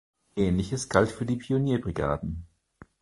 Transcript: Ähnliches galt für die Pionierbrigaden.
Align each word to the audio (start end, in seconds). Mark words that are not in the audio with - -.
Ähnliches 0.35 0.89
galt 0.89 1.11
für 1.11 1.27
die 1.27 1.35
Pionierbrigaden. 1.35 2.47